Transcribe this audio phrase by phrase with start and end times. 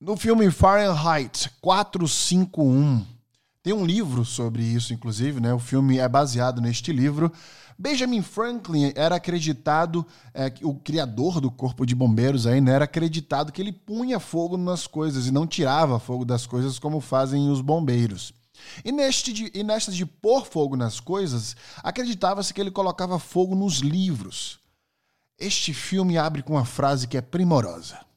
[0.00, 3.04] No filme Fahrenheit 451,
[3.64, 5.52] tem um livro sobre isso, inclusive, né?
[5.52, 7.32] O filme é baseado neste livro.
[7.76, 13.50] Benjamin Franklin era acreditado, é, o criador do corpo de bombeiros aí, né, era acreditado
[13.50, 17.60] que ele punha fogo nas coisas e não tirava fogo das coisas como fazem os
[17.60, 18.32] bombeiros.
[18.84, 23.56] E, neste de, e nesta de pôr fogo nas coisas, acreditava-se que ele colocava fogo
[23.56, 24.60] nos livros.
[25.36, 28.07] Este filme abre com uma frase que é primorosa.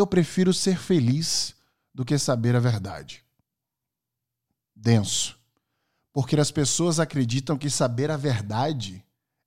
[0.00, 1.54] Eu prefiro ser feliz
[1.94, 3.22] do que saber a verdade.
[4.74, 5.36] Denso.
[6.10, 9.04] Porque as pessoas acreditam que saber a verdade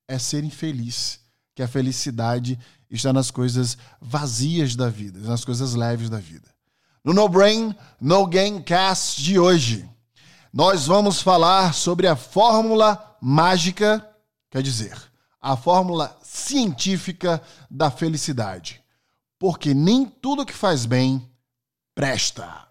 [0.08, 1.20] é ser infeliz,
[1.55, 6.48] que a felicidade está nas coisas vazias da vida, nas coisas leves da vida.
[7.04, 9.90] No No Brain, No Game Cast de hoje,
[10.54, 14.08] nós vamos falar sobre a fórmula mágica,
[14.52, 14.96] quer dizer,
[15.41, 17.41] a fórmula científica
[17.72, 18.83] da felicidade.
[19.40, 21.30] Porque nem tudo que faz bem
[21.96, 22.68] presta.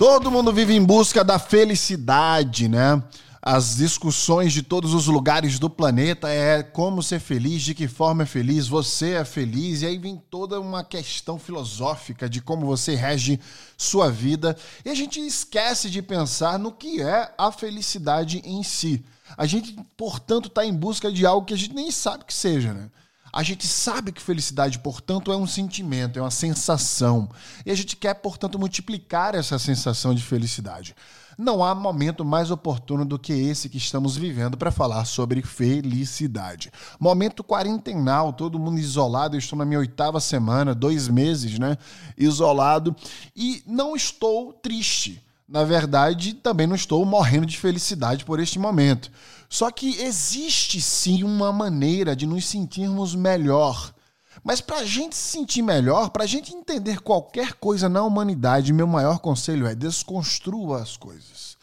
[0.00, 3.02] Todo mundo vive em busca da felicidade, né?
[3.42, 8.24] As discussões de todos os lugares do planeta é como ser feliz, de que forma
[8.24, 12.94] é feliz, você é feliz, e aí vem toda uma questão filosófica de como você
[12.94, 13.40] rege
[13.78, 14.54] sua vida.
[14.84, 19.02] E a gente esquece de pensar no que é a felicidade em si.
[19.38, 22.74] A gente, portanto, está em busca de algo que a gente nem sabe que seja,
[22.74, 22.90] né?
[23.32, 27.30] A gente sabe que felicidade, portanto, é um sentimento, é uma sensação.
[27.64, 30.96] E a gente quer, portanto, multiplicar essa sensação de felicidade.
[31.40, 36.70] Não há momento mais oportuno do que esse que estamos vivendo para falar sobre felicidade.
[37.00, 39.36] Momento quarentenal, todo mundo isolado.
[39.36, 41.78] Eu estou na minha oitava semana, dois meses, né?
[42.14, 42.94] Isolado.
[43.34, 45.24] E não estou triste.
[45.48, 49.10] Na verdade, também não estou morrendo de felicidade por este momento.
[49.48, 53.94] Só que existe sim uma maneira de nos sentirmos melhor.
[54.42, 58.72] Mas para a gente se sentir melhor, para a gente entender qualquer coisa na humanidade,
[58.72, 61.58] meu maior conselho é desconstrua as coisas.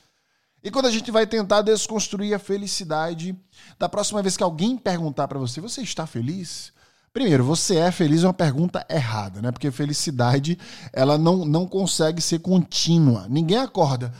[0.64, 3.36] E quando a gente vai tentar desconstruir a felicidade,
[3.80, 6.74] da próxima vez que alguém perguntar para você, você está feliz?
[7.14, 9.52] Primeiro, você é feliz é uma pergunta errada, né?
[9.52, 10.58] Porque felicidade,
[10.94, 13.26] ela não, não consegue ser contínua.
[13.30, 14.14] Ninguém acorda.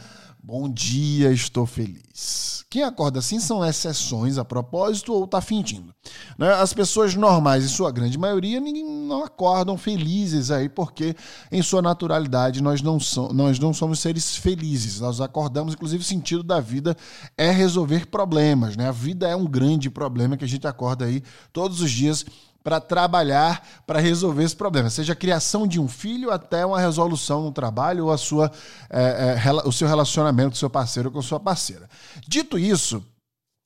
[0.50, 2.64] Bom dia, estou feliz.
[2.70, 5.94] Quem acorda assim são exceções a propósito ou está fingindo.
[6.38, 6.50] Né?
[6.54, 11.14] As pessoas normais, em sua grande maioria, não acordam felizes aí, porque
[11.52, 15.00] em sua naturalidade nós não, so, nós não somos seres felizes.
[15.00, 16.96] Nós acordamos, inclusive, o sentido da vida
[17.36, 18.74] é resolver problemas.
[18.74, 18.88] Né?
[18.88, 21.22] A vida é um grande problema que a gente acorda aí
[21.52, 22.24] todos os dias
[22.68, 27.42] para trabalhar para resolver esse problema, seja a criação de um filho até uma resolução
[27.42, 28.52] no trabalho ou a sua,
[28.90, 31.88] é, é, o seu relacionamento com seu parceiro ou com sua parceira.
[32.28, 33.02] Dito isso,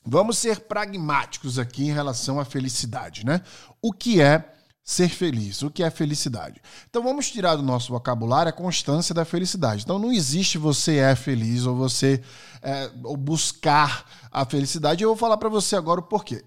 [0.07, 3.41] vamos ser pragmáticos aqui em relação à felicidade, né?
[3.83, 4.53] O que é
[4.85, 5.63] ser feliz?
[5.63, 6.63] O que é felicidade?
[6.89, 9.83] Então vamos tirar do nosso vocabulário a constância da felicidade.
[9.83, 12.23] Então não existe você é feliz ou você
[12.63, 15.03] é, ou buscar a felicidade.
[15.03, 16.45] Eu vou falar para você agora o porquê.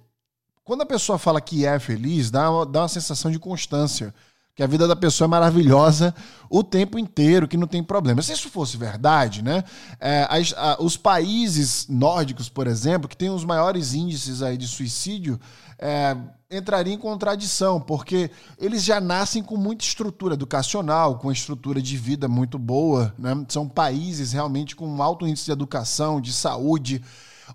[0.66, 4.12] Quando a pessoa fala que é feliz, dá uma, dá uma sensação de constância.
[4.56, 6.16] Que a vida da pessoa é maravilhosa
[6.50, 8.22] o tempo inteiro, que não tem problema.
[8.24, 9.64] Se isso fosse verdade, né?
[10.00, 14.68] É, as, a, os países nórdicos, por exemplo, que têm os maiores índices aí de
[14.68, 15.40] suicídio,
[15.78, 16.18] é,
[16.50, 22.28] entrariam em contradição, porque eles já nascem com muita estrutura educacional, com estrutura de vida
[22.28, 23.46] muito boa, né?
[23.50, 27.04] São países realmente com um alto índice de educação, de saúde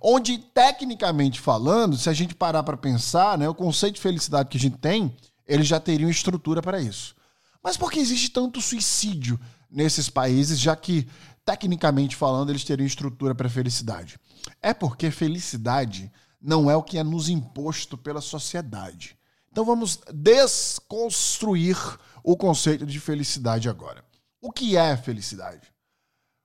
[0.01, 4.57] onde, tecnicamente falando, se a gente parar para pensar, né, o conceito de felicidade que
[4.57, 5.15] a gente tem,
[5.47, 7.15] eles já teriam estrutura para isso.
[7.63, 9.39] Mas por que existe tanto suicídio
[9.71, 11.09] nesses países, já que,
[11.45, 14.19] tecnicamente falando, eles teriam estrutura para felicidade?
[14.63, 19.17] É porque felicidade não é o que é nos imposto pela sociedade.
[19.51, 21.77] Então vamos desconstruir
[22.23, 24.05] o conceito de felicidade agora.
[24.41, 25.63] O que é felicidade?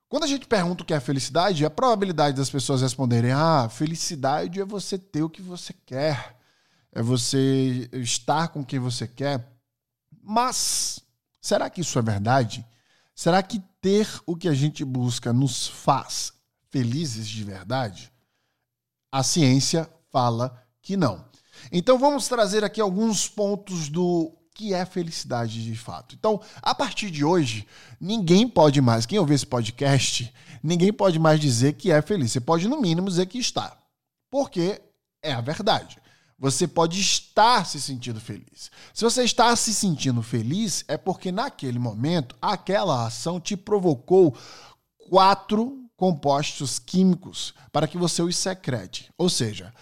[0.08, 4.60] Quando a gente pergunta o que é felicidade, a probabilidade das pessoas responderem: ah, felicidade
[4.60, 6.36] é você ter o que você quer,
[6.92, 9.52] é você estar com quem você quer.
[10.22, 11.00] Mas
[11.40, 12.64] será que isso é verdade?
[13.14, 16.32] Será que ter o que a gente busca nos faz
[16.70, 18.12] felizes de verdade?
[19.10, 21.24] A ciência fala que não.
[21.72, 26.14] Então vamos trazer aqui alguns pontos do que é felicidade de fato.
[26.14, 27.66] Então, a partir de hoje,
[28.00, 30.32] ninguém pode mais, quem ouvir esse podcast,
[30.62, 32.32] ninguém pode mais dizer que é feliz.
[32.32, 33.76] Você pode, no mínimo, dizer que está.
[34.30, 34.80] Porque
[35.22, 35.98] é a verdade.
[36.38, 38.70] Você pode estar se sentindo feliz.
[38.94, 44.34] Se você está se sentindo feliz, é porque naquele momento aquela ação te provocou
[45.10, 49.10] quatro compostos químicos para que você os secrete.
[49.18, 49.72] Ou seja,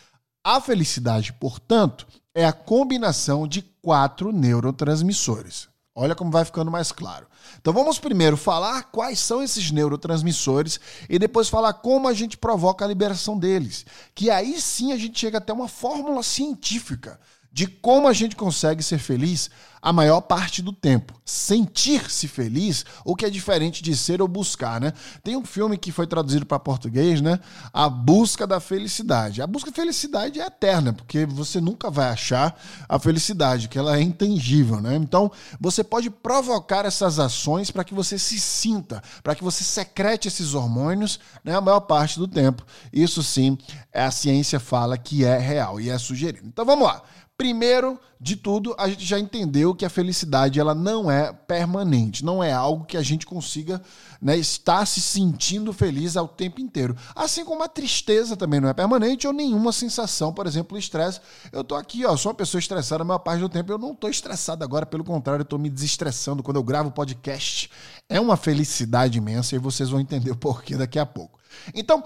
[0.44, 5.68] a felicidade, portanto, é a combinação de quatro neurotransmissores.
[5.94, 7.26] Olha como vai ficando mais claro.
[7.60, 12.82] Então vamos primeiro falar quais são esses neurotransmissores e depois falar como a gente provoca
[12.82, 13.84] a liberação deles.
[14.14, 17.20] Que aí sim a gente chega até uma fórmula científica
[17.54, 19.48] de como a gente consegue ser feliz
[19.80, 21.14] a maior parte do tempo.
[21.24, 24.92] Sentir-se feliz, o que é diferente de ser ou buscar, né?
[25.22, 27.38] Tem um filme que foi traduzido para português, né?
[27.72, 29.40] A Busca da Felicidade.
[29.40, 32.58] A busca da felicidade é eterna, porque você nunca vai achar
[32.88, 34.96] a felicidade, que ela é intangível, né?
[34.96, 35.30] Então,
[35.60, 40.54] você pode provocar essas ações para que você se sinta, para que você secrete esses
[40.54, 42.64] hormônios, né, a maior parte do tempo.
[42.92, 43.56] Isso sim,
[43.92, 46.48] a ciência fala que é real e é sugerido.
[46.48, 47.02] Então, vamos lá.
[47.44, 52.42] Primeiro de tudo, a gente já entendeu que a felicidade ela não é permanente, não
[52.42, 53.82] é algo que a gente consiga
[54.18, 56.96] né, estar se sentindo feliz ao tempo inteiro.
[57.14, 61.20] Assim como a tristeza também não é permanente ou nenhuma sensação, por exemplo, estresse.
[61.52, 63.94] Eu tô aqui, ó, sou uma pessoa estressada a maior parte do tempo, eu não
[63.94, 67.70] tô estressado agora, pelo contrário, eu tô me desestressando quando eu gravo podcast.
[68.08, 71.38] É uma felicidade imensa e vocês vão entender o porquê daqui a pouco.
[71.74, 72.02] Então,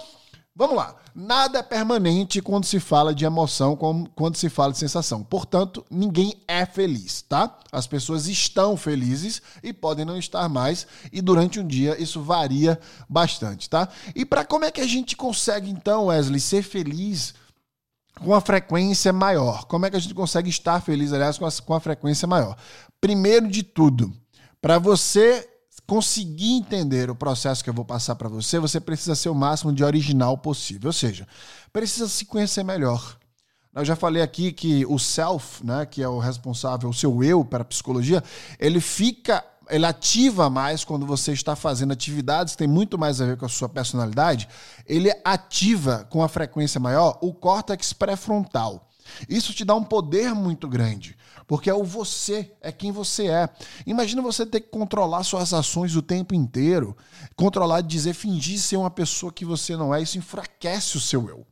[0.59, 0.97] Vamos lá.
[1.15, 3.79] Nada é permanente quando se fala de emoção,
[4.13, 5.23] quando se fala de sensação.
[5.23, 7.57] Portanto, ninguém é feliz, tá?
[7.71, 12.77] As pessoas estão felizes e podem não estar mais, e durante um dia isso varia
[13.09, 13.89] bastante, tá?
[14.17, 17.35] E para como é que a gente consegue então, Wesley, ser feliz
[18.19, 19.65] com a frequência maior?
[19.67, 22.57] Como é que a gente consegue estar feliz, aliás, com a, com a frequência maior?
[23.01, 24.13] Primeiro de tudo,
[24.61, 25.49] para você
[25.89, 29.73] conseguir entender o processo que eu vou passar para você, você precisa ser o máximo
[29.73, 30.89] de original possível.
[30.89, 31.27] Ou seja,
[31.73, 33.17] precisa se conhecer melhor.
[33.75, 37.43] Eu já falei aqui que o self, né, que é o responsável, o seu eu
[37.43, 38.23] para a psicologia,
[38.61, 43.25] ele fica, ele ativa mais quando você está fazendo atividades que tem muito mais a
[43.25, 44.47] ver com a sua personalidade.
[44.85, 48.88] Ele ativa com a frequência maior o córtex pré-frontal.
[49.29, 51.17] Isso te dá um poder muito grande,
[51.47, 53.49] porque é o você, é quem você é.
[53.87, 56.97] Imagina você ter que controlar suas ações o tempo inteiro,
[57.37, 61.47] controlar, dizer, fingir ser uma pessoa que você não é, isso enfraquece o seu eu.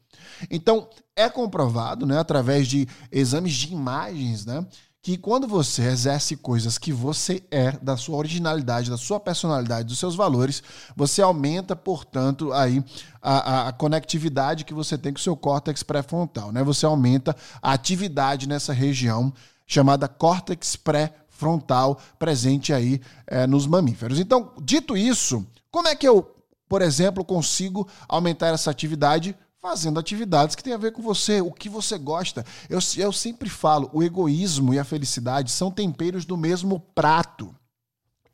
[0.50, 4.66] Então, é comprovado, né, através de exames de imagens, né,
[5.06, 10.00] que quando você exerce coisas que você é, da sua originalidade, da sua personalidade, dos
[10.00, 10.64] seus valores,
[10.96, 12.84] você aumenta, portanto, aí
[13.22, 16.60] a, a, conectividade que você tem com o seu córtex pré-frontal, né?
[16.64, 19.32] Você aumenta a atividade nessa região
[19.64, 24.18] chamada córtex pré-frontal, presente aí é, nos mamíferos.
[24.18, 26.34] Então, dito isso, como é que eu,
[26.68, 29.36] por exemplo, consigo aumentar essa atividade?
[29.66, 32.46] Fazendo atividades que têm a ver com você, o que você gosta.
[32.70, 37.52] Eu, eu sempre falo, o egoísmo e a felicidade são temperos do mesmo prato.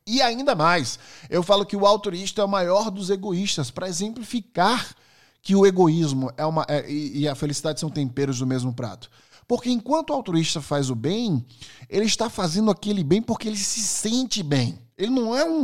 [0.05, 0.99] E ainda mais,
[1.31, 4.95] eu falo que o autorista é o maior dos egoístas, para exemplificar
[5.41, 9.09] que o egoísmo é uma, é, e, a felicidade são temperos do mesmo prato.
[9.47, 11.43] Porque enquanto o altruísta faz o bem,
[11.89, 14.77] ele está fazendo aquele bem porque ele se sente bem.
[14.95, 15.63] Ele não é um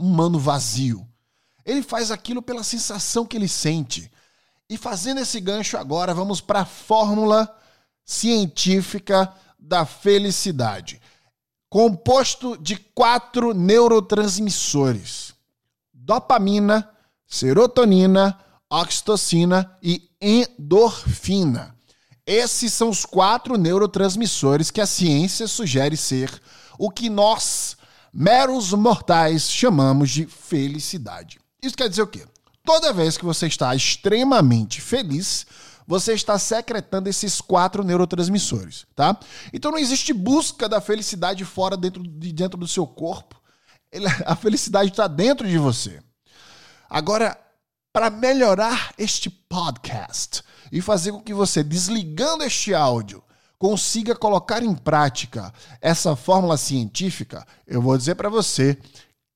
[0.00, 1.06] humano vazio.
[1.62, 4.10] Ele faz aquilo pela sensação que ele sente.
[4.70, 7.52] E fazendo esse gancho agora, vamos para a fórmula
[8.04, 11.02] científica da felicidade.
[11.68, 15.34] Composto de quatro neurotransmissores:
[15.92, 16.88] dopamina,
[17.26, 18.38] serotonina,
[18.70, 21.74] oxitocina e endorfina.
[22.24, 26.30] Esses são os quatro neurotransmissores que a ciência sugere ser
[26.78, 27.76] o que nós,
[28.12, 31.40] meros mortais, chamamos de felicidade.
[31.60, 32.24] Isso quer dizer o quê?
[32.72, 35.44] Toda vez que você está extremamente feliz,
[35.84, 39.18] você está secretando esses quatro neurotransmissores, tá?
[39.52, 43.34] Então não existe busca da felicidade fora dentro de dentro do seu corpo.
[43.90, 46.00] Ele, a felicidade está dentro de você.
[46.88, 47.36] Agora,
[47.92, 53.20] para melhorar este podcast e fazer com que você, desligando este áudio,
[53.58, 58.78] consiga colocar em prática essa fórmula científica, eu vou dizer para você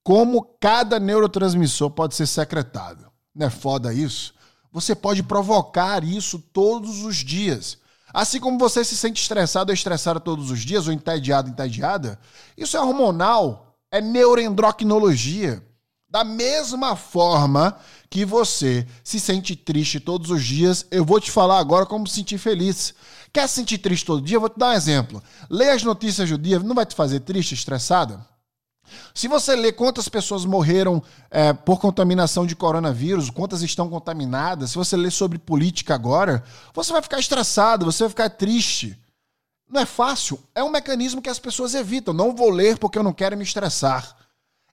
[0.05, 3.04] como cada neurotransmissor pode ser secretado.
[3.35, 4.33] Não é foda isso?
[4.71, 7.77] Você pode provocar isso todos os dias.
[8.13, 12.17] Assim como você se sente estressado ou estressada todos os dias, ou entediado, entediada,
[12.57, 15.61] isso é hormonal, é neuroendocrinologia.
[16.09, 17.77] Da mesma forma
[18.09, 22.15] que você se sente triste todos os dias, eu vou te falar agora como se
[22.15, 22.93] sentir feliz.
[23.33, 24.37] Quer se sentir triste todo dia?
[24.37, 25.21] Eu vou te dar um exemplo.
[25.49, 28.25] Leia as notícias do dia, não vai te fazer triste, estressada?
[29.13, 34.77] Se você ler quantas pessoas morreram é, por contaminação de coronavírus, quantas estão contaminadas, se
[34.77, 38.99] você ler sobre política agora, você vai ficar estressado, você vai ficar triste.
[39.69, 40.39] Não é fácil.
[40.53, 42.13] É um mecanismo que as pessoas evitam.
[42.13, 44.15] Não vou ler porque eu não quero me estressar.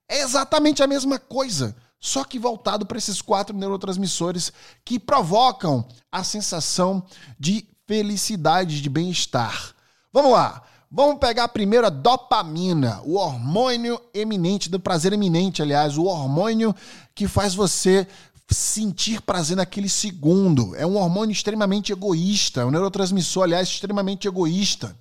[0.09, 4.53] É exatamente a mesma coisa, só que voltado para esses quatro neurotransmissores
[4.85, 7.03] que provocam a sensação
[7.39, 9.75] de felicidade, de bem-estar.
[10.13, 10.63] Vamos lá.
[10.95, 16.77] Vamos pegar primeiro a dopamina, o hormônio eminente, do prazer eminente, aliás, o hormônio
[17.15, 18.07] que faz você
[18.51, 20.77] sentir prazer naquele segundo.
[20.77, 24.95] É um hormônio extremamente egoísta, é um neurotransmissor, aliás, extremamente egoísta.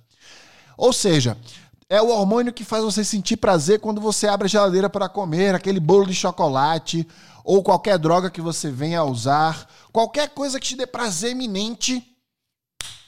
[0.78, 1.36] Ou seja,
[1.90, 5.54] é o hormônio que faz você sentir prazer quando você abre a geladeira para comer
[5.54, 7.06] aquele bolo de chocolate
[7.44, 12.11] ou qualquer droga que você venha a usar, qualquer coisa que te dê prazer eminente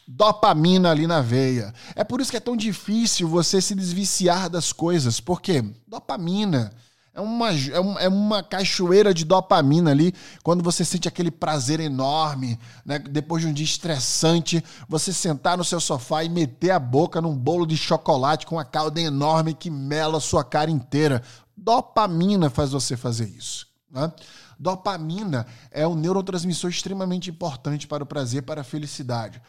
[0.06, 1.72] dopamina ali na veia.
[1.94, 6.72] É por isso que é tão difícil você se desviciar das coisas, porque dopamina
[7.14, 12.58] é uma, é, é uma cachoeira de dopamina ali, quando você sente aquele prazer enorme,
[12.84, 12.98] né?
[12.98, 17.36] depois de um dia estressante, você sentar no seu sofá e meter a boca num
[17.36, 21.22] bolo de chocolate com uma calda enorme que mela sua cara inteira.
[21.56, 23.68] Dopamina faz você fazer isso.
[23.88, 24.12] Né?
[24.58, 29.40] Dopamina é um neurotransmissor extremamente importante para o prazer, para a felicidade.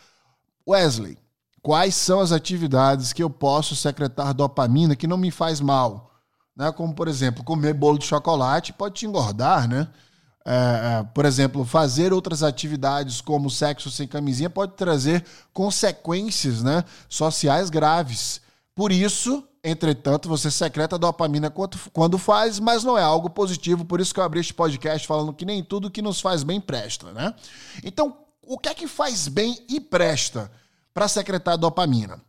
[0.67, 1.17] Wesley,
[1.62, 6.12] quais são as atividades que eu posso secretar dopamina que não me faz mal?
[6.55, 6.72] Né?
[6.72, 9.88] Como, por exemplo, comer bolo de chocolate pode te engordar, né?
[10.48, 10.51] É,
[11.00, 17.72] é, por exemplo, fazer outras atividades como sexo sem camisinha pode trazer consequências né, sociais
[17.72, 18.41] graves.
[18.75, 21.51] Por isso, entretanto, você secreta dopamina
[21.91, 23.84] quando faz, mas não é algo positivo.
[23.84, 26.62] Por isso que eu abri este podcast falando que nem tudo que nos faz bem
[26.62, 27.34] presta, né?
[27.84, 28.15] Então,
[28.48, 30.52] o que é que faz bem e presta
[30.94, 32.22] para secretar dopamina?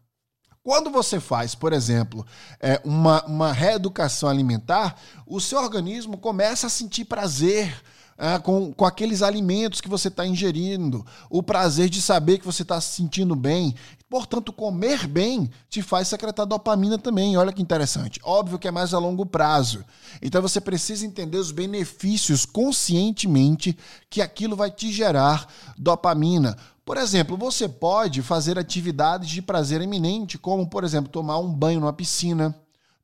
[0.63, 2.27] Quando você faz, por exemplo,
[2.61, 7.73] é, uma, uma reeducação alimentar, o seu organismo começa a sentir prazer
[8.19, 12.63] é, com, com aqueles alimentos que você está ingerindo, o prazer de saber que você
[12.63, 13.77] está se sentindo bem.
[14.09, 17.37] Portanto, comer bem te faz secretar dopamina também.
[17.37, 18.21] Olha que interessante.
[18.23, 19.85] Óbvio que é mais a longo prazo.
[20.23, 23.77] Então você precisa entender os benefícios conscientemente
[24.09, 26.57] que aquilo vai te gerar dopamina.
[26.85, 31.81] Por exemplo, você pode fazer atividades de prazer eminente, como, por exemplo, tomar um banho
[31.81, 32.55] numa piscina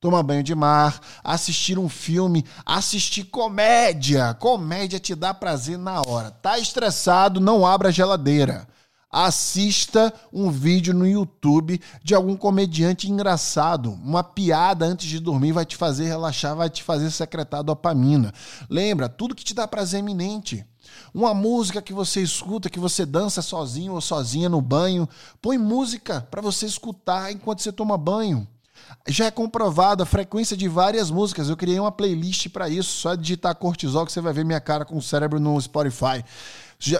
[0.03, 4.33] tomar banho de mar, assistir um filme, assistir comédia.
[4.33, 6.29] Comédia te dá prazer na hora.
[6.29, 8.67] Tá estressado, não abra a geladeira.
[9.13, 13.91] Assista um vídeo no YouTube de algum comediante engraçado.
[13.91, 18.33] Uma piada antes de dormir vai te fazer relaxar, vai te fazer secretar dopamina.
[18.67, 20.65] Lembra, tudo que te dá prazer é iminente.
[21.13, 25.07] Uma música que você escuta, que você dança sozinho ou sozinha no banho.
[25.39, 28.47] Põe música para você escutar enquanto você toma banho.
[29.07, 31.49] Já é comprovado a frequência de várias músicas.
[31.49, 32.97] Eu criei uma playlist para isso.
[32.99, 36.23] Só digitar cortisol que você vai ver minha cara com o cérebro no Spotify.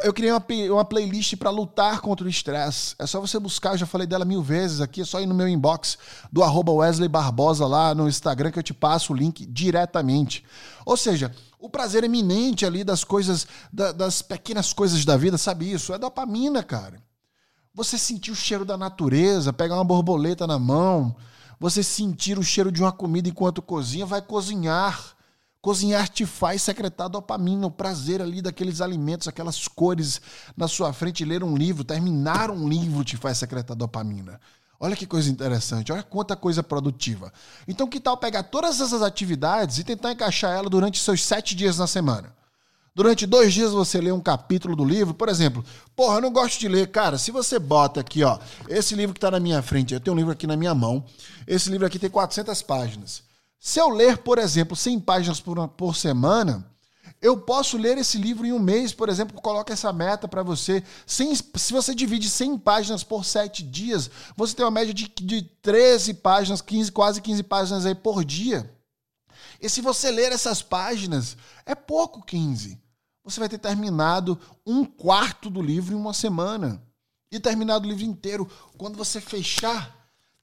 [0.02, 2.96] Eu criei uma, uma playlist para lutar contra o estresse.
[2.98, 5.36] É só você buscar, eu já falei dela mil vezes aqui, é só ir no
[5.36, 5.98] meu inbox
[6.32, 10.46] do Wesley Barbosa lá no Instagram que eu te passo o link diretamente.
[10.86, 15.72] Ou seja, o prazer eminente ali das coisas, da, das pequenas coisas da vida, sabe
[15.72, 15.94] isso?
[15.94, 17.02] É dopamina, cara.
[17.74, 21.14] Você sentir o cheiro da natureza, pegar uma borboleta na mão,
[21.60, 25.16] você sentir o cheiro de uma comida enquanto cozinha, vai cozinhar.
[25.62, 30.20] Cozinhar te faz secretar dopamina, o prazer ali daqueles alimentos, aquelas cores
[30.58, 31.24] na sua frente.
[31.24, 34.42] Ler um livro, terminar um livro te faz secretar dopamina.
[34.78, 37.32] Olha que coisa interessante, olha quanta coisa produtiva.
[37.66, 41.78] Então, que tal pegar todas essas atividades e tentar encaixar ela durante seus sete dias
[41.78, 42.36] na semana?
[42.96, 45.66] Durante dois dias você lê um capítulo do livro, por exemplo.
[45.96, 46.92] Porra, eu não gosto de ler.
[46.92, 48.38] Cara, se você bota aqui, ó,
[48.70, 51.04] esse livro que está na minha frente, eu tenho um livro aqui na minha mão.
[51.48, 53.24] Esse livro aqui tem 400 páginas.
[53.60, 56.70] Se eu ler, por exemplo, 100 páginas por, por semana,
[57.20, 60.84] eu posso ler esse livro em um mês, por exemplo, coloca essa meta para você.
[61.08, 64.08] se você divide 100 páginas por 7 dias,
[64.38, 68.72] você tem uma média de, de 13 páginas, 15, quase 15 páginas aí por dia.
[69.60, 71.36] E se você ler essas páginas,
[71.66, 72.83] é pouco 15
[73.24, 76.82] você vai ter terminado um quarto do livro em uma semana.
[77.32, 78.50] E terminado o livro inteiro.
[78.78, 79.96] Quando você fechar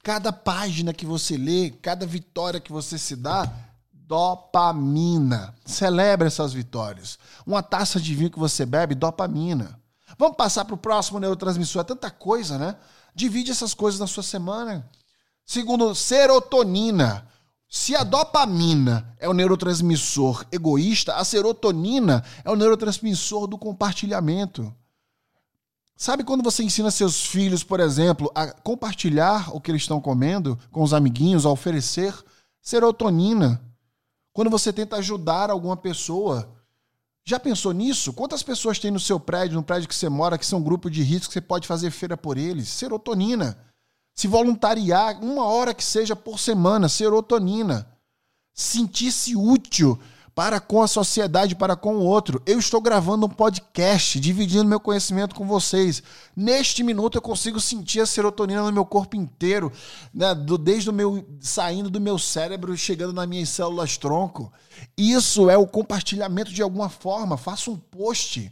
[0.03, 3.53] cada página que você lê, cada vitória que você se dá,
[3.93, 5.55] dopamina.
[5.65, 7.19] Celebre essas vitórias.
[7.47, 9.79] Uma taça de vinho que você bebe, dopamina.
[10.19, 11.83] Vamos passar para o próximo neurotransmissor.
[11.83, 12.77] É tanta coisa, né?
[13.15, 14.89] Divide essas coisas na sua semana.
[15.47, 17.27] Segundo, serotonina.
[17.73, 24.75] Se a dopamina é o neurotransmissor egoísta, a serotonina é o neurotransmissor do compartilhamento.
[25.95, 30.59] Sabe quando você ensina seus filhos, por exemplo, a compartilhar o que eles estão comendo
[30.73, 32.13] com os amiguinhos, a oferecer
[32.61, 33.63] serotonina?
[34.33, 36.51] Quando você tenta ajudar alguma pessoa.
[37.25, 38.13] Já pensou nisso?
[38.13, 41.05] Quantas pessoas tem no seu prédio, no prédio que você mora, que são grupo de
[41.05, 42.69] risco, que você pode fazer feira por eles?
[42.69, 43.70] Serotonina.
[44.15, 47.87] Se voluntariar uma hora que seja por semana, serotonina.
[48.55, 49.99] Sentir-se útil
[50.35, 52.43] para com a sociedade, para com o outro.
[52.47, 56.03] Eu estou gravando um podcast, dividindo meu conhecimento com vocês.
[56.35, 59.73] Neste minuto eu consigo sentir a serotonina no meu corpo inteiro,
[60.15, 60.35] né?
[60.35, 64.53] do, desde o meu saindo do meu cérebro, chegando nas minhas células tronco.
[64.97, 67.37] Isso é o compartilhamento de alguma forma.
[67.37, 68.51] Faça um post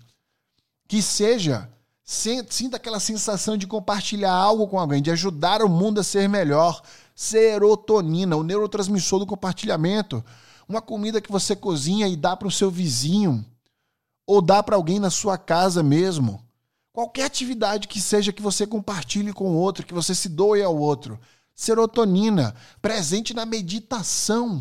[0.87, 1.71] que seja
[2.11, 6.81] sinta aquela sensação de compartilhar algo com alguém, de ajudar o mundo a ser melhor.
[7.15, 10.25] Serotonina, o neurotransmissor do compartilhamento
[10.69, 13.45] uma comida que você cozinha e dá para o seu vizinho,
[14.27, 16.45] ou dá para alguém na sua casa mesmo.
[16.93, 20.77] Qualquer atividade que seja que você compartilhe com o outro, que você se doe ao
[20.77, 21.19] outro.
[21.55, 24.61] Serotonina, presente na meditação.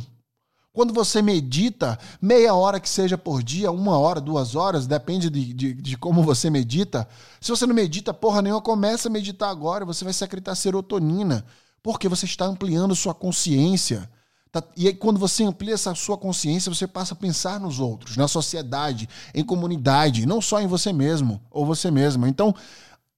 [0.78, 5.52] Quando você medita, meia hora que seja por dia, uma hora, duas horas, depende de,
[5.52, 7.08] de, de, como você medita.
[7.42, 11.44] Se você não medita porra nenhuma, começa a meditar agora, você vai secretar serotonina,
[11.82, 14.08] porque você está ampliando sua consciência.
[14.52, 18.16] Tá, e aí, quando você amplia essa sua consciência, você passa a pensar nos outros,
[18.16, 22.30] na sociedade, em comunidade, não só em você mesmo ou você mesma.
[22.30, 22.54] Então,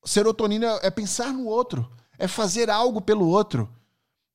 [0.06, 3.68] serotonina é pensar no outro, é fazer algo pelo outro.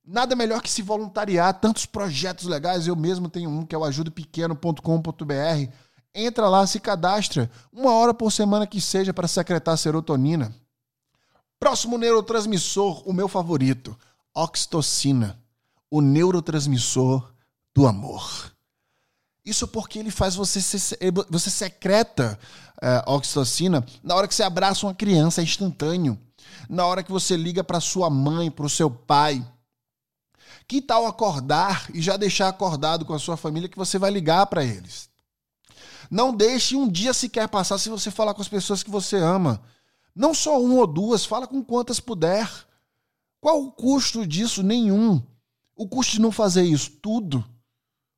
[0.05, 1.61] Nada melhor que se voluntariar.
[1.61, 2.87] Tantos projetos legais.
[2.87, 5.73] Eu mesmo tenho um que é o ajudopequeno.com.br.
[6.15, 7.51] Entra lá, se cadastra.
[7.73, 10.55] Uma hora por semana que seja para secretar serotonina.
[11.59, 13.97] Próximo neurotransmissor, o meu favorito,
[14.35, 15.39] oxitocina
[15.95, 17.33] o neurotransmissor
[17.73, 18.53] do amor.
[19.45, 20.99] Isso porque ele faz você ser,
[21.31, 22.37] você secreta
[22.83, 26.19] é, oxitocina na hora que você abraça uma criança, é instantâneo.
[26.69, 29.47] Na hora que você liga para sua mãe, para o seu pai.
[30.67, 34.47] Que tal acordar e já deixar acordado com a sua família que você vai ligar
[34.47, 35.11] para eles?
[36.11, 39.63] Não deixe um dia sequer passar se você falar com as pessoas que você ama.
[40.15, 42.49] Não só um ou duas, fala com quantas puder.
[43.41, 44.63] Qual o custo disso?
[44.63, 45.23] Nenhum.
[45.77, 47.45] O custo de não fazer isso tudo,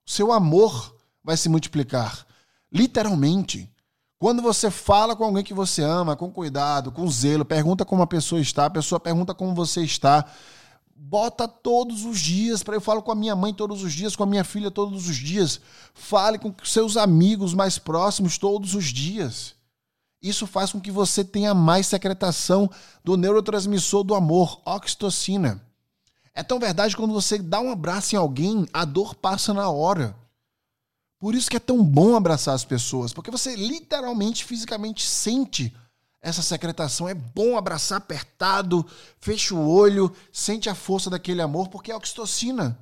[0.05, 2.27] seu amor vai se multiplicar.
[2.71, 3.73] Literalmente.
[4.19, 8.07] Quando você fala com alguém que você ama, com cuidado, com zelo, pergunta como a
[8.07, 10.25] pessoa está, a pessoa pergunta como você está,
[10.97, 12.63] bota todos os dias.
[12.63, 15.09] Para eu falo com a minha mãe todos os dias, com a minha filha todos
[15.09, 15.61] os dias.
[15.95, 19.55] Fale com seus amigos mais próximos todos os dias.
[20.23, 22.69] Isso faz com que você tenha mais secretação
[23.05, 25.63] do neurotransmissor do amor, oxitocina.
[26.35, 30.17] É tão verdade quando você dá um abraço em alguém, a dor passa na hora.
[31.19, 35.75] Por isso que é tão bom abraçar as pessoas, porque você literalmente, fisicamente sente
[36.21, 37.09] essa secretação.
[37.09, 38.85] É bom abraçar apertado,
[39.21, 42.79] fecha o olho, sente a força daquele amor, porque é oxitocina.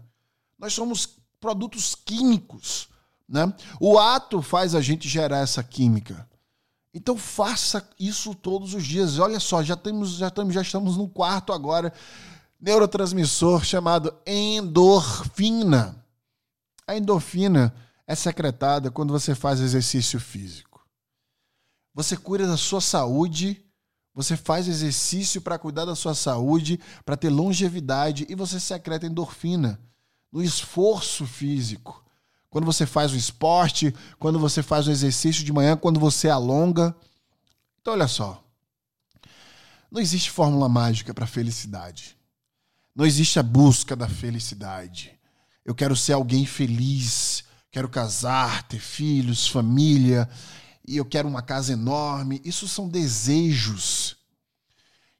[0.59, 1.09] Nós somos
[1.41, 2.89] produtos químicos,
[3.29, 3.53] né?
[3.81, 6.29] O ato faz a gente gerar essa química.
[6.93, 9.19] Então faça isso todos os dias.
[9.19, 11.93] Olha só, já temos, já estamos, já estamos no quarto agora
[12.65, 16.03] neurotransmissor chamado endorfina.
[16.87, 17.75] A endorfina
[18.07, 20.74] é secretada quando você faz exercício físico.
[21.95, 23.65] Você cuida da sua saúde,
[24.13, 29.81] você faz exercício para cuidar da sua saúde, para ter longevidade e você secreta endorfina
[30.33, 32.05] no esforço físico.
[32.51, 36.95] Quando você faz o esporte, quando você faz o exercício de manhã, quando você alonga.
[37.81, 38.45] Então, olha só.
[39.91, 42.17] Não existe fórmula mágica para felicidade.
[42.95, 45.19] Não existe a busca da felicidade.
[45.65, 50.29] Eu quero ser alguém feliz, quero casar, ter filhos, família,
[50.87, 52.41] e eu quero uma casa enorme.
[52.45, 54.17] Isso são desejos.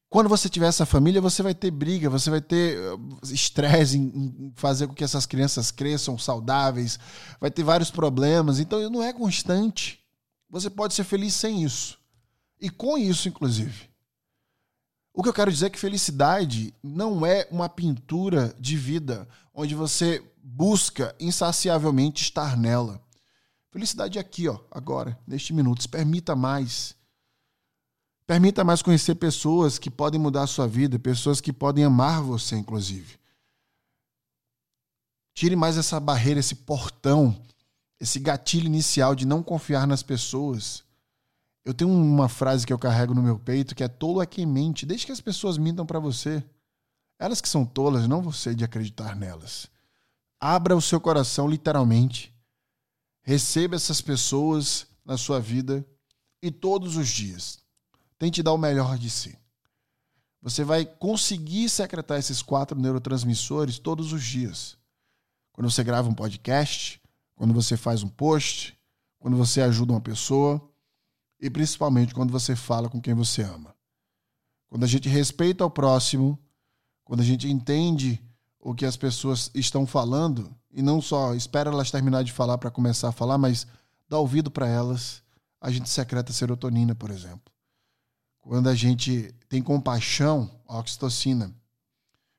[0.09, 4.53] Quando você tiver essa família, você vai ter briga, você vai ter uh, estresse em
[4.55, 6.99] fazer com que essas crianças cresçam saudáveis,
[7.41, 8.61] vai ter vários problemas.
[8.61, 10.01] Então, não é constante.
[10.49, 11.99] Você pode ser feliz sem isso.
[12.61, 13.91] E com isso, inclusive.
[15.13, 19.75] O que eu quero dizer é que felicidade não é uma pintura de vida onde
[19.75, 23.04] você busca insaciavelmente estar nela.
[23.75, 25.89] Felicidade aqui, ó, agora, neste minuto.
[25.89, 26.95] Permita mais.
[28.25, 32.55] Permita mais conhecer pessoas que podem mudar a sua vida, pessoas que podem amar você,
[32.55, 33.19] inclusive.
[35.35, 37.37] Tire mais essa barreira, esse portão,
[37.99, 40.85] esse gatilho inicial de não confiar nas pessoas.
[41.65, 44.47] Eu tenho uma frase que eu carrego no meu peito que é tolo é quem
[44.47, 46.45] mente, desde que as pessoas mintam para você.
[47.19, 49.67] Elas que são tolas, não você de acreditar nelas.
[50.39, 52.34] Abra o seu coração literalmente.
[53.25, 55.85] Receba essas pessoas na sua vida
[56.43, 57.59] e todos os dias.
[58.19, 59.37] Tente dar o melhor de si.
[60.43, 64.77] Você vai conseguir secretar esses quatro neurotransmissores todos os dias.
[65.53, 67.01] Quando você grava um podcast,
[67.35, 68.79] quando você faz um post,
[69.19, 70.61] quando você ajuda uma pessoa
[71.41, 73.75] e principalmente quando você fala com quem você ama.
[74.69, 76.39] Quando a gente respeita o próximo,
[77.05, 78.23] quando a gente entende
[78.65, 82.71] o que as pessoas estão falando e não só espera elas terminar de falar para
[82.71, 83.67] começar a falar, mas
[84.09, 85.23] dá ouvido para elas,
[85.61, 87.53] a gente secreta serotonina, por exemplo.
[88.41, 91.55] Quando a gente tem compaixão, a oxitocina.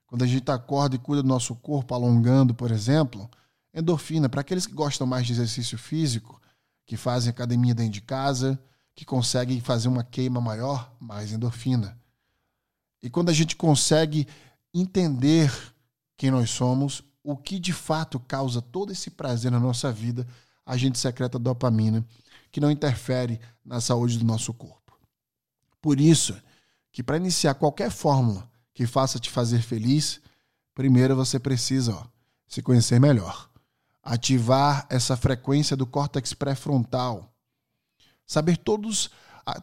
[0.07, 3.29] Quando a gente acorda e cuida do nosso corpo, alongando, por exemplo,
[3.71, 4.27] endorfina.
[4.27, 6.41] Para aqueles que gostam mais de exercício físico,
[6.87, 8.59] que fazem academia dentro de casa,
[8.95, 11.99] que conseguem fazer uma queima maior, mais endorfina.
[13.01, 14.27] E quando a gente consegue
[14.73, 15.51] entender
[16.17, 20.27] quem nós somos, o que de fato causa todo esse prazer na nossa vida,
[20.65, 22.05] a gente secreta dopamina,
[22.51, 24.97] que não interfere na saúde do nosso corpo.
[25.81, 26.35] Por isso,
[26.91, 30.21] que para iniciar qualquer fórmula que faça te fazer feliz,
[30.73, 32.05] primeiro você precisa ó,
[32.47, 33.49] se conhecer melhor,
[34.01, 37.33] ativar essa frequência do córtex pré-frontal,
[38.25, 39.09] saber todos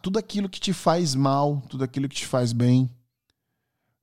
[0.01, 2.89] tudo aquilo que te faz mal, tudo aquilo que te faz bem,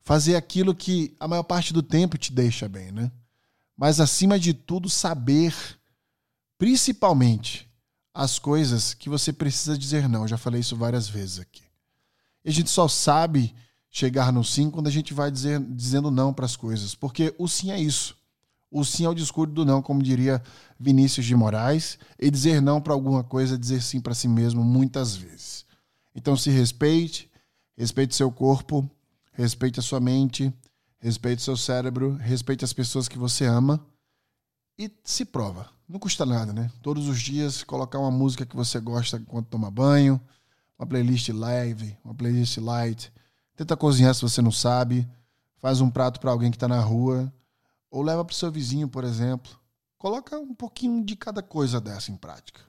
[0.02, 3.10] fazer aquilo que a maior parte do tempo te deixa bem, né?
[3.76, 5.54] Mas acima de tudo saber,
[6.58, 7.70] principalmente,
[8.12, 10.22] as coisas que você precisa dizer não.
[10.22, 11.62] Eu já falei isso várias vezes aqui.
[12.44, 13.54] E a gente só sabe
[13.90, 17.48] chegar no sim quando a gente vai dizer, dizendo não para as coisas, porque o
[17.48, 18.16] sim é isso.
[18.70, 20.42] O sim é o discurso do não, como diria
[20.78, 24.62] Vinícius de Moraes, e dizer não para alguma coisa é dizer sim para si mesmo
[24.62, 25.64] muitas vezes.
[26.14, 27.28] Então se respeite,
[27.76, 28.88] respeite seu corpo,
[29.32, 30.52] respeite a sua mente,
[30.98, 33.84] respeite seu cérebro, respeite as pessoas que você ama
[34.78, 35.70] e se prova.
[35.88, 36.70] Não custa nada, né?
[36.82, 40.20] Todos os dias colocar uma música que você gosta enquanto toma banho,
[40.78, 43.12] uma playlist live, uma playlist light.
[43.56, 45.08] Tenta cozinhar se você não sabe.
[45.58, 47.32] Faz um prato para alguém que está na rua
[47.90, 49.58] ou leva para o seu vizinho, por exemplo.
[49.98, 52.60] Coloca um pouquinho de cada coisa dessa em prática.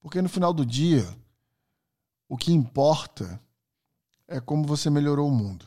[0.00, 1.06] Porque no final do dia,
[2.26, 3.38] o que importa
[4.30, 5.66] é como você melhorou o mundo.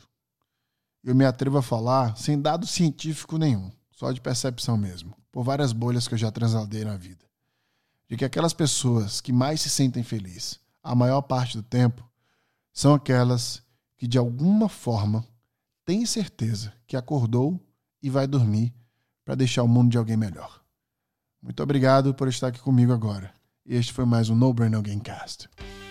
[1.04, 5.72] Eu me atrevo a falar sem dado científico nenhum, só de percepção mesmo, por várias
[5.72, 7.24] bolhas que eu já transaldei na vida,
[8.08, 12.08] de que aquelas pessoas que mais se sentem felizes, a maior parte do tempo,
[12.72, 13.62] são aquelas
[13.98, 15.24] que de alguma forma
[15.84, 17.60] têm certeza que acordou
[18.02, 18.74] e vai dormir
[19.26, 20.62] para deixar o mundo de alguém melhor.
[21.40, 23.32] Muito obrigado por estar aqui comigo agora.
[23.64, 25.48] Este foi mais um No Brain Gamecast.
[25.48, 25.83] Cast.